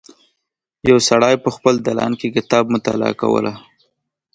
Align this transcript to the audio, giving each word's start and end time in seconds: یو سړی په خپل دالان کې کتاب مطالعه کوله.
یو 0.89 0.97
سړی 1.09 1.35
په 1.43 1.49
خپل 1.55 1.75
دالان 1.85 2.13
کې 2.19 2.33
کتاب 2.37 2.63
مطالعه 2.75 3.13
کوله. 3.21 3.53